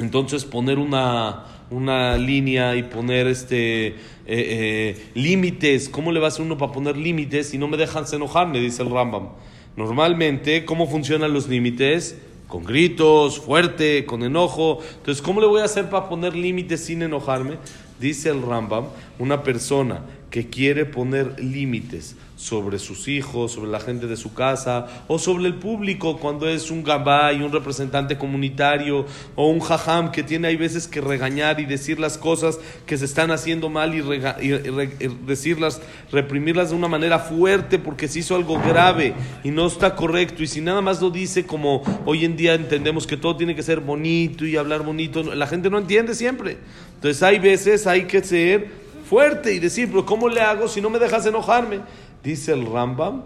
entonces 0.00 0.44
poner 0.44 0.78
una, 0.78 1.44
una 1.70 2.16
línea 2.16 2.74
y 2.76 2.84
poner 2.84 3.26
este 3.26 3.88
eh, 3.88 3.94
eh, 4.26 5.06
límites. 5.14 5.88
¿Cómo 5.88 6.12
le 6.12 6.20
va 6.20 6.26
a 6.26 6.28
hacer 6.28 6.44
uno 6.44 6.56
para 6.56 6.72
poner 6.72 6.96
límites 6.96 7.50
si 7.50 7.58
no 7.58 7.68
me 7.68 7.76
dejan 7.76 8.04
enojarme? 8.12 8.60
Dice 8.60 8.82
el 8.82 8.90
Rambam. 8.90 9.28
Normalmente, 9.76 10.64
¿cómo 10.64 10.86
funcionan 10.86 11.32
los 11.32 11.48
límites? 11.48 12.18
Con 12.48 12.64
gritos, 12.64 13.38
fuerte, 13.38 14.04
con 14.06 14.22
enojo. 14.22 14.80
Entonces, 14.96 15.22
¿cómo 15.22 15.40
le 15.40 15.46
voy 15.46 15.60
a 15.60 15.64
hacer 15.64 15.88
para 15.88 16.08
poner 16.08 16.34
límites 16.34 16.84
sin 16.84 17.02
enojarme? 17.02 17.58
Dice 18.00 18.30
el 18.30 18.42
Rambam, 18.42 18.86
una 19.18 19.42
persona 19.42 20.02
que 20.30 20.48
quiere 20.48 20.84
poner 20.86 21.40
límites 21.40 22.16
sobre 22.36 22.78
sus 22.78 23.08
hijos, 23.08 23.52
sobre 23.52 23.70
la 23.70 23.80
gente 23.80 24.06
de 24.06 24.16
su 24.16 24.32
casa 24.32 24.86
o 25.08 25.18
sobre 25.18 25.44
el 25.46 25.56
público 25.56 26.18
cuando 26.18 26.48
es 26.48 26.70
un 26.70 26.82
gabay, 26.82 27.42
un 27.42 27.52
representante 27.52 28.16
comunitario 28.16 29.04
o 29.34 29.48
un 29.50 29.60
jajam 29.60 30.10
que 30.10 30.22
tiene 30.22 30.48
hay 30.48 30.56
veces 30.56 30.88
que 30.88 31.02
regañar 31.02 31.60
y 31.60 31.66
decir 31.66 31.98
las 32.00 32.16
cosas 32.16 32.58
que 32.86 32.96
se 32.96 33.04
están 33.04 33.30
haciendo 33.30 33.68
mal 33.68 33.94
y, 33.94 34.00
rega- 34.00 34.36
y- 34.40 34.46
y 34.52 34.58
re- 34.70 34.96
y 35.00 35.08
decirlas, 35.26 35.82
reprimirlas 36.10 36.70
de 36.70 36.76
una 36.76 36.88
manera 36.88 37.18
fuerte 37.18 37.78
porque 37.78 38.08
se 38.08 38.20
hizo 38.20 38.36
algo 38.36 38.58
grave 38.58 39.12
y 39.44 39.50
no 39.50 39.66
está 39.66 39.94
correcto 39.96 40.42
y 40.42 40.46
si 40.46 40.62
nada 40.62 40.80
más 40.80 41.02
lo 41.02 41.10
dice 41.10 41.44
como 41.44 41.82
hoy 42.06 42.24
en 42.24 42.36
día 42.38 42.54
entendemos 42.54 43.06
que 43.06 43.18
todo 43.18 43.36
tiene 43.36 43.54
que 43.54 43.62
ser 43.62 43.80
bonito 43.80 44.46
y 44.46 44.56
hablar 44.56 44.82
bonito, 44.82 45.22
la 45.34 45.46
gente 45.46 45.68
no 45.68 45.76
entiende 45.78 46.14
siempre. 46.14 46.56
Entonces 46.94 47.22
hay 47.22 47.38
veces 47.38 47.86
hay 47.86 48.04
que 48.04 48.22
ser 48.22 48.88
fuerte 49.10 49.52
y 49.52 49.58
decir, 49.58 49.88
pero 49.90 50.06
¿cómo 50.06 50.28
le 50.28 50.40
hago 50.40 50.68
si 50.68 50.80
no 50.80 50.88
me 50.88 51.00
dejas 51.00 51.26
enojarme? 51.26 51.80
Dice 52.22 52.52
el 52.52 52.64
Rambam. 52.64 53.24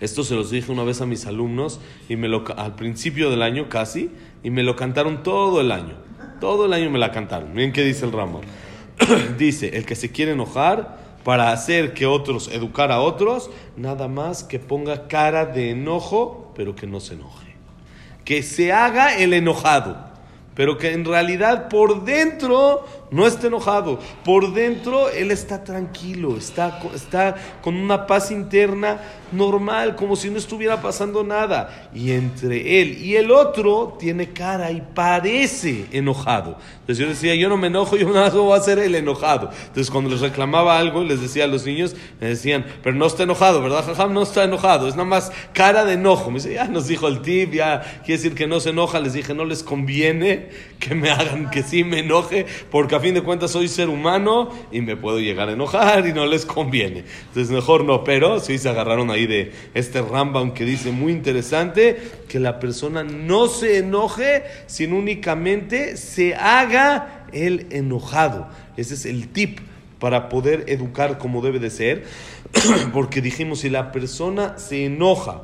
Esto 0.00 0.24
se 0.24 0.34
los 0.34 0.50
dije 0.50 0.72
una 0.72 0.82
vez 0.82 1.02
a 1.02 1.06
mis 1.06 1.26
alumnos 1.26 1.78
y 2.08 2.16
me 2.16 2.26
lo, 2.26 2.42
al 2.56 2.74
principio 2.74 3.28
del 3.28 3.42
año 3.42 3.68
casi 3.68 4.10
y 4.42 4.48
me 4.48 4.62
lo 4.62 4.74
cantaron 4.74 5.22
todo 5.22 5.60
el 5.60 5.70
año. 5.72 5.96
Todo 6.40 6.64
el 6.64 6.72
año 6.72 6.90
me 6.90 6.98
la 6.98 7.12
cantaron. 7.12 7.52
Miren 7.52 7.74
qué 7.74 7.84
dice 7.84 8.06
el 8.06 8.12
Rambam. 8.12 8.40
dice, 9.38 9.76
el 9.76 9.84
que 9.84 9.94
se 9.94 10.10
quiere 10.10 10.32
enojar 10.32 11.00
para 11.22 11.52
hacer 11.52 11.92
que 11.92 12.06
otros, 12.06 12.48
educar 12.48 12.92
a 12.92 13.00
otros, 13.00 13.50
nada 13.76 14.08
más 14.08 14.42
que 14.42 14.58
ponga 14.58 15.06
cara 15.06 15.44
de 15.44 15.72
enojo, 15.72 16.54
pero 16.56 16.74
que 16.74 16.86
no 16.86 17.00
se 17.00 17.12
enoje. 17.12 17.56
Que 18.24 18.42
se 18.42 18.72
haga 18.72 19.18
el 19.18 19.34
enojado 19.34 20.16
pero 20.56 20.78
que 20.78 20.92
en 20.92 21.04
realidad 21.04 21.68
por 21.68 22.04
dentro 22.04 22.84
no 23.10 23.26
está 23.26 23.46
enojado. 23.46 23.98
Por 24.24 24.52
dentro 24.52 25.08
él 25.10 25.30
está 25.30 25.64
tranquilo, 25.64 26.36
está, 26.36 26.80
está 26.94 27.36
con 27.62 27.76
una 27.76 28.06
paz 28.06 28.30
interna 28.30 29.00
normal, 29.32 29.96
como 29.96 30.16
si 30.16 30.30
no 30.30 30.38
estuviera 30.38 30.80
pasando 30.80 31.24
nada. 31.24 31.90
Y 31.94 32.12
entre 32.12 32.80
él 32.80 32.98
y 32.98 33.16
el 33.16 33.30
otro 33.30 33.96
tiene 33.98 34.32
cara 34.32 34.70
y 34.70 34.82
parece 34.94 35.86
enojado. 35.92 36.58
Entonces 36.80 36.98
yo 36.98 37.08
decía, 37.08 37.34
yo 37.34 37.48
no 37.48 37.56
me 37.56 37.68
enojo, 37.68 37.96
yo 37.96 38.10
nada 38.10 38.30
voy 38.30 38.56
a 38.58 38.62
ser 38.62 38.78
el 38.78 38.94
enojado. 38.94 39.50
Entonces 39.66 39.90
cuando 39.90 40.10
les 40.10 40.20
reclamaba 40.20 40.78
algo, 40.78 41.02
les 41.02 41.20
decía 41.20 41.44
a 41.44 41.48
los 41.48 41.64
niños, 41.64 41.94
me 42.20 42.28
decían, 42.28 42.64
pero 42.82 42.96
no 42.96 43.06
está 43.06 43.22
enojado, 43.24 43.62
¿verdad? 43.62 43.84
Jajam 43.84 44.12
no 44.12 44.22
está 44.22 44.44
enojado, 44.44 44.88
es 44.88 44.94
nada 44.94 45.08
más 45.08 45.32
cara 45.52 45.84
de 45.84 45.94
enojo. 45.94 46.30
Me 46.30 46.38
dice, 46.38 46.54
ya 46.54 46.66
nos 46.66 46.86
dijo 46.86 47.08
el 47.08 47.22
tip, 47.22 47.52
ya 47.52 47.80
quiere 48.04 48.22
decir 48.22 48.34
que 48.34 48.46
no 48.46 48.60
se 48.60 48.70
enoja. 48.70 49.00
Les 49.00 49.12
dije, 49.12 49.34
no 49.34 49.44
les 49.44 49.62
conviene 49.62 50.48
que 50.78 50.94
me 50.94 51.10
hagan 51.10 51.50
que 51.50 51.62
sí 51.62 51.84
me 51.84 52.00
enoje, 52.00 52.46
porque 52.70 52.95
a 52.96 53.00
fin 53.00 53.14
de 53.14 53.22
cuentas 53.22 53.50
soy 53.50 53.68
ser 53.68 53.88
humano 53.88 54.50
y 54.72 54.80
me 54.80 54.96
puedo 54.96 55.18
llegar 55.18 55.48
a 55.48 55.52
enojar 55.52 56.06
y 56.06 56.12
no 56.12 56.26
les 56.26 56.46
conviene. 56.46 57.04
Entonces 57.28 57.50
mejor 57.50 57.84
no, 57.84 58.04
pero 58.04 58.40
sí 58.40 58.58
se 58.58 58.68
agarraron 58.68 59.10
ahí 59.10 59.26
de 59.26 59.52
este 59.74 60.02
Rambam 60.02 60.52
que 60.52 60.64
dice 60.64 60.90
muy 60.90 61.12
interesante 61.12 61.98
que 62.28 62.40
la 62.40 62.58
persona 62.58 63.04
no 63.04 63.48
se 63.48 63.78
enoje, 63.78 64.44
sino 64.66 64.96
únicamente 64.96 65.96
se 65.96 66.34
haga 66.34 67.26
el 67.32 67.66
enojado. 67.70 68.48
Ese 68.76 68.94
es 68.94 69.06
el 69.06 69.28
tip 69.28 69.60
para 69.98 70.28
poder 70.28 70.64
educar 70.68 71.18
como 71.18 71.42
debe 71.42 71.58
de 71.58 71.70
ser, 71.70 72.04
porque 72.92 73.20
dijimos, 73.20 73.60
si 73.60 73.70
la 73.70 73.92
persona 73.92 74.58
se 74.58 74.84
enoja, 74.86 75.42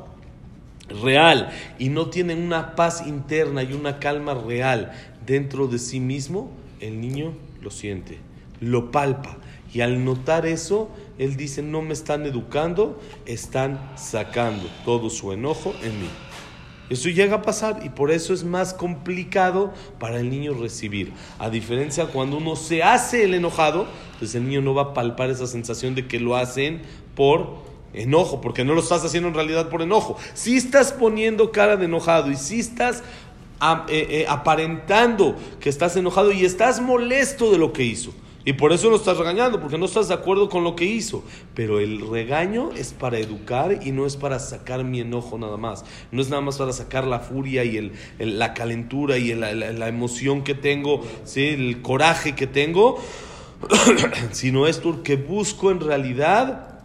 real 1.01 1.49
y 1.79 1.89
no 1.89 2.09
tiene 2.09 2.35
una 2.35 2.75
paz 2.75 3.03
interna 3.07 3.63
y 3.63 3.73
una 3.73 3.99
calma 3.99 4.33
real 4.33 4.91
dentro 5.25 5.67
de 5.67 5.79
sí 5.79 5.99
mismo, 5.99 6.51
el 6.87 6.99
niño 7.01 7.33
lo 7.61 7.71
siente, 7.71 8.19
lo 8.59 8.91
palpa. 8.91 9.37
Y 9.73 9.81
al 9.81 10.05
notar 10.05 10.45
eso, 10.45 10.89
él 11.17 11.35
dice, 11.35 11.63
no 11.63 11.81
me 11.81 11.93
están 11.93 12.25
educando, 12.25 12.99
están 13.25 13.91
sacando 13.95 14.65
todo 14.85 15.09
su 15.09 15.31
enojo 15.31 15.73
en 15.81 15.99
mí. 15.99 16.09
Eso 16.89 17.09
llega 17.09 17.37
a 17.37 17.41
pasar 17.41 17.81
y 17.83 17.89
por 17.89 18.11
eso 18.11 18.33
es 18.33 18.43
más 18.43 18.73
complicado 18.73 19.73
para 19.99 20.19
el 20.19 20.29
niño 20.29 20.53
recibir. 20.53 21.13
A 21.39 21.49
diferencia 21.49 22.07
cuando 22.07 22.37
uno 22.37 22.55
se 22.55 22.83
hace 22.83 23.23
el 23.23 23.33
enojado, 23.33 23.87
pues 24.19 24.35
el 24.35 24.47
niño 24.47 24.61
no 24.61 24.75
va 24.75 24.81
a 24.83 24.93
palpar 24.93 25.29
esa 25.29 25.47
sensación 25.47 25.95
de 25.95 26.07
que 26.07 26.19
lo 26.19 26.35
hacen 26.35 26.81
por 27.15 27.63
enojo, 27.93 28.41
porque 28.41 28.65
no 28.65 28.73
lo 28.73 28.81
estás 28.81 29.03
haciendo 29.05 29.29
en 29.29 29.35
realidad 29.35 29.69
por 29.69 29.81
enojo. 29.81 30.17
Si 30.33 30.57
estás 30.57 30.91
poniendo 30.91 31.51
cara 31.51 31.77
de 31.77 31.85
enojado 31.85 32.31
y 32.31 32.35
si 32.35 32.59
estás 32.59 33.03
eh, 33.87 34.07
eh, 34.09 34.25
aparentando 34.27 35.35
que 35.59 35.69
estás 35.69 35.95
enojado 35.95 36.31
y 36.31 36.45
estás 36.45 36.81
molesto 36.81 37.51
de 37.51 37.57
lo 37.57 37.71
que 37.71 37.83
hizo. 37.83 38.13
Y 38.45 38.53
por 38.53 38.73
eso 38.73 38.89
lo 38.89 38.97
estás 38.97 39.17
regañando, 39.17 39.61
porque 39.61 39.77
no 39.77 39.85
estás 39.85 40.09
de 40.09 40.15
acuerdo 40.15 40.49
con 40.49 40.65
lo 40.65 40.75
que 40.75 40.83
hizo. 40.83 41.23
Pero 41.53 41.79
el 41.79 42.05
regaño 42.09 42.71
es 42.75 42.91
para 42.91 43.17
educar 43.17 43.79
y 43.83 43.91
no 43.91 44.05
es 44.05 44.17
para 44.17 44.37
sacar 44.39 44.83
mi 44.83 44.99
enojo 44.99 45.37
nada 45.37 45.55
más. 45.55 45.85
No 46.11 46.21
es 46.21 46.29
nada 46.29 46.41
más 46.41 46.57
para 46.57 46.73
sacar 46.73 47.05
la 47.05 47.19
furia 47.19 47.63
y 47.63 47.77
el, 47.77 47.93
la 48.19 48.53
calentura 48.53 49.17
y 49.17 49.33
la, 49.33 49.87
emoción 49.87 50.43
que 50.43 50.55
tengo, 50.55 51.01
¿sí? 51.23 51.47
el 51.47 51.81
coraje 51.81 52.35
que 52.35 52.47
tengo, 52.47 52.97
sino 54.31 54.67
es 54.67 54.77
porque 54.79 55.15
busco 55.15 55.71
en 55.71 55.79
realidad 55.79 56.81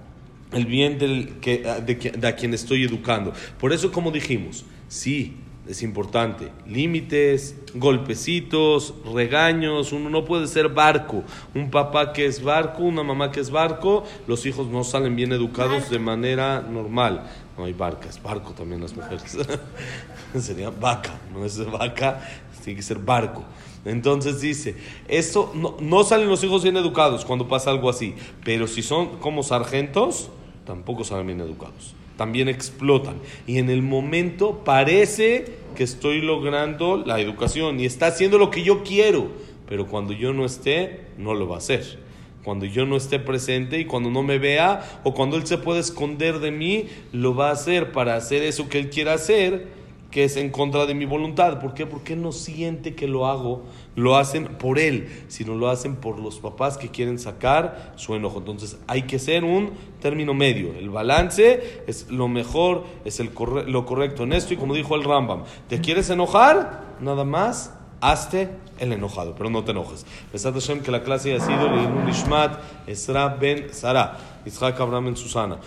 el 0.53 0.65
bien 0.67 0.99
del, 0.99 1.41
que, 1.41 1.59
de, 1.85 1.95
de 1.95 2.29
a 2.29 2.37
quien 2.37 2.55
estoy 2.55 2.85
educando. 2.85 3.33
Por 3.59 3.73
eso, 3.73 3.91
como 3.91 4.13
dijimos, 4.13 4.65
sí, 4.87 5.37
es 5.69 5.83
importante. 5.83 6.51
Límites, 6.67 7.55
golpecitos, 7.75 8.95
regaños. 9.15 9.93
Uno 9.93 10.09
no 10.09 10.25
puede 10.25 10.47
ser 10.47 10.71
barco. 10.71 11.23
Un 11.55 11.71
papá 11.71 12.13
que 12.13 12.25
es 12.25 12.43
barco, 12.43 12.83
una 12.83 13.03
mamá 13.03 13.31
que 13.31 13.41
es 13.41 13.51
barco, 13.51 14.05
los 14.27 14.47
hijos 14.47 14.67
no 14.69 14.83
salen 14.83 15.15
bien 15.15 15.33
educados 15.33 15.91
de 15.91 15.99
manera 15.99 16.63
normal. 16.63 17.31
No 17.59 17.65
hay 17.65 17.75
barca, 17.75 18.09
es 18.09 18.23
barco 18.23 18.53
también 18.53 18.81
las 18.81 18.97
mujeres. 18.97 19.37
Sería 20.41 20.71
vaca, 20.71 21.21
no 21.33 21.45
es 21.45 21.71
vaca, 21.71 22.27
tiene 22.65 22.79
que 22.79 22.83
ser 22.83 22.99
barco. 22.99 23.45
Entonces 23.85 24.41
dice, 24.41 24.75
eso 25.07 25.53
no, 25.55 25.77
no 25.81 26.03
salen 26.03 26.29
los 26.29 26.43
hijos 26.45 26.63
bien 26.63 26.77
educados 26.77 27.25
cuando 27.25 27.47
pasa 27.47 27.71
algo 27.71 27.91
así, 27.91 28.15
pero 28.45 28.67
si 28.67 28.83
son 28.83 29.19
como 29.19 29.43
sargentos, 29.43 30.31
tampoco 30.65 31.05
salen 31.05 31.27
bien 31.27 31.41
educados 31.41 31.95
también 32.19 32.49
explotan. 32.49 33.15
Y 33.47 33.59
en 33.59 33.71
el 33.71 33.81
momento 33.81 34.65
parece 34.65 35.45
que 35.77 35.85
estoy 35.85 36.21
logrando 36.21 36.97
la 36.97 37.21
educación 37.21 37.79
y 37.79 37.87
está 37.87 38.09
haciendo 38.09 38.39
lo 38.39 38.51
que 38.51 38.65
yo 38.65 38.83
quiero, 38.83 39.29
pero 39.69 39.87
cuando 39.87 40.13
yo 40.13 40.33
no 40.33 40.45
esté, 40.45 41.03
no 41.17 41.33
lo 41.33 41.49
va 41.49 41.55
a 41.55 41.59
hacer. 41.59 42.01
Cuando 42.43 42.67
yo 42.67 42.87
no 42.87 42.97
esté 42.97 43.21
presente 43.21 43.79
y 43.79 43.85
cuando 43.85 44.11
no 44.11 44.25
me 44.25 44.39
vea 44.39 45.01
o 45.05 45.15
cuando 45.15 45.37
él 45.37 45.47
se 45.47 45.59
puede 45.59 45.79
esconder 45.79 46.41
de 46.41 46.51
mí, 46.51 46.87
lo 47.13 47.37
va 47.37 47.51
a 47.51 47.53
hacer 47.53 47.93
para 47.93 48.17
hacer 48.17 48.43
eso 48.43 48.69
que 48.69 48.81
él 48.81 48.91
quiere 48.91 49.11
hacer 49.11 49.78
que 50.11 50.25
es 50.25 50.37
en 50.37 50.51
contra 50.51 50.87
de 50.87 50.95
mi 50.95 51.05
voluntad. 51.05 51.61
¿Por 51.61 51.75
qué? 51.75 51.87
Porque 51.87 52.17
no 52.17 52.33
siente 52.33 52.95
que 52.95 53.07
lo 53.07 53.27
hago, 53.27 53.65
lo 53.95 54.17
hacen 54.17 54.47
por 54.59 54.79
él, 54.79 55.09
sino 55.29 55.55
lo 55.55 55.69
hacen 55.69 55.97
por 55.97 56.19
los 56.19 56.39
papás 56.39 56.79
que 56.79 56.89
quieren 56.89 57.19
sacar 57.19 57.93
su 57.97 58.15
enojo. 58.15 58.39
Entonces 58.39 58.79
hay 58.87 59.03
que 59.03 59.19
ser 59.19 59.45
un 59.45 59.73
término 60.01 60.33
medio. 60.33 60.73
El 60.75 60.91
balance 60.91 61.83
es 61.87 62.11
lo 62.11 62.29
mejor, 62.29 62.85
es 63.05 63.21
el 63.21 63.31
lo 63.67 63.85
correcto 63.85 64.23
en 64.23 64.33
esto. 64.33 64.55
Y 64.55 64.57
como 64.57 64.75
dijo 64.75 64.95
el 64.95 65.05
Rambam, 65.05 65.45
¿te 65.69 65.81
quieres 65.81 66.09
enojar? 66.11 66.97
Nada 67.01 67.25
más. 67.25 67.75
Hazte 68.01 68.49
el 68.79 68.93
enojado, 68.93 69.35
pero 69.37 69.51
no 69.51 69.65
te 69.65 69.73
enojes. 69.73 70.07
Besat 70.33 70.55
Hashem 70.55 70.83
que 70.83 70.93
la 70.93 71.03
clase 71.03 71.35
ha 71.35 71.41
sido 71.41 71.69
Leilun 71.69 72.09
Ishmat, 72.09 72.61
Esra 72.87 73.27
ben 73.29 73.75
Sara, 73.75 74.17
Isaac 74.47 74.81
Abraham 74.81 75.07
ben 75.07 75.17
Susana, 75.17 75.59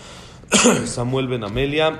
Samuel 0.86 1.28
ben 1.28 1.44
Amelia, 1.44 2.00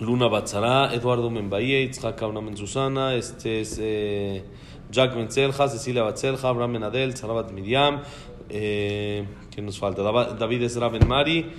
Luna 0.00 0.28
Batzara, 0.28 0.94
Eduardo 0.94 1.28
Membaye, 1.28 1.84
Itzhak 1.84 2.22
Auna 2.22 2.56
Susana, 2.56 3.14
este 3.14 3.60
es 3.60 3.78
eh, 3.78 4.42
Jack 4.90 5.14
Menzelja, 5.14 5.68
Cecilia 5.68 6.02
Batzelja, 6.02 6.48
Abraham 6.48 6.72
Menadel, 6.72 7.14
Sarabat 7.14 7.52
Miriam, 7.52 8.00
eh, 8.48 9.26
¿quién 9.54 9.66
nos 9.66 9.78
falta? 9.78 10.02
David 10.02 10.62
Ezra 10.62 10.88
Ben 10.88 11.06
Mari, 11.06 11.52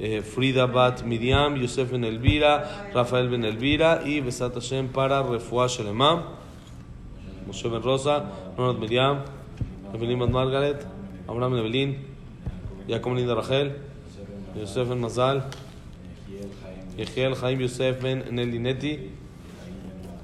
eh, 0.00 0.22
Frida 0.22 0.64
Bat 0.64 1.02
Miriam, 1.02 1.56
Yosef 1.56 1.92
Ben 1.92 2.04
Elvira, 2.04 2.90
Rafael 2.94 3.28
Ben 3.28 3.44
Elvira 3.44 4.00
y 4.02 4.22
Besat 4.22 4.54
Hashem 4.54 4.88
para 4.88 5.22
Refuah 5.22 5.68
Shelema, 5.68 6.38
Moshe 7.46 7.68
Ben 7.68 7.82
Rosa, 7.82 8.32
Ronald 8.56 8.80
Miriam, 8.80 9.24
Evelyn 9.92 10.18
Bat 10.20 10.30
Margaret, 10.30 10.86
Abraham 11.28 11.52
Ben 11.52 11.60
Evelyn, 11.60 11.98
Jacob 12.88 13.12
Linda 13.12 13.34
Rachel, 13.34 13.76
Yosef 14.56 14.88
Ben 14.88 14.98
Mazal, 14.98 15.44
יחיאל 16.97 17.35
חיים 17.35 17.61
יוסף 17.61 17.93
בן 18.01 18.19
נלינטי, 18.31 18.97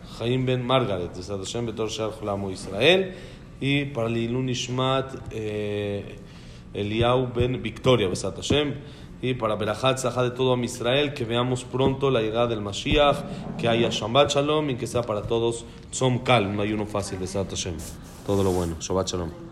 חיים 0.10 0.46
בן 0.46 0.62
מרגרט, 0.62 1.16
בעזרת 1.16 1.42
השם, 1.42 1.66
בתור 1.66 1.88
שאר 1.88 2.30
עמו 2.30 2.52
ישראל, 2.52 3.04
y 3.62 3.86
para 3.86 4.10
Lilun 4.10 4.46
Nishmat 4.46 5.14
eh, 5.32 6.16
Eliau 6.74 7.28
ben 7.34 7.62
Victoria, 7.62 8.08
Besat 8.08 8.36
Hashem, 8.36 8.74
y 9.22 9.34
para 9.34 9.56
Berajat 9.56 9.98
Zahá 9.98 10.24
de 10.24 10.32
todo 10.32 10.54
a 10.54 10.64
Israel, 10.64 11.14
que 11.14 11.26
veamos 11.26 11.66
pronto 11.66 12.10
la 12.10 12.22
llegada 12.22 12.48
del 12.48 12.62
Mashiach, 12.62 13.58
que 13.58 13.68
haya 13.68 13.90
Shabbat 13.90 14.32
Shalom 14.32 14.70
y 14.70 14.76
que 14.76 14.88
sea 14.88 15.02
para 15.02 15.24
todos 15.24 15.66
Tzom 15.92 16.20
Kal, 16.20 16.48
un 16.48 16.60
ayuno 16.60 16.86
fácil, 16.86 17.20
Besat 17.20 17.50
Hashem. 17.50 17.76
Todo 18.26 18.44
lo 18.44 18.52
bueno, 18.52 18.78
Shabbat 18.80 19.08
Shalom. 19.08 19.43